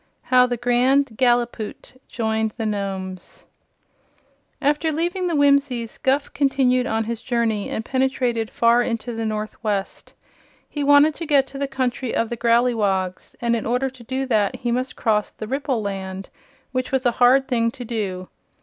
[0.25, 0.27] 8.
[0.29, 3.45] How the Grand Gallipoot Joined The Nomes
[4.59, 10.13] After leaving the Whimsies, Guph continued on his journey and penetrated far into the Northwest.
[10.67, 14.25] He wanted to get to the Country of the Growleywogs, and in order to do
[14.25, 16.29] that he must cross the Ripple Land,
[16.71, 18.27] which was a hard thing to do.